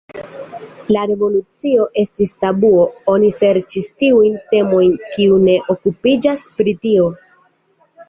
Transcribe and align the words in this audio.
La 0.95 1.03
revolucio 1.11 1.85
estis 2.05 2.33
tabuo, 2.45 2.81
oni 3.15 3.31
serĉis 3.41 3.91
tiujn 4.03 4.41
temojn, 4.57 4.99
kiuj 5.15 5.41
ne 5.47 5.63
okupiĝas 5.79 6.49
pri 6.61 6.79
tio. 6.85 7.11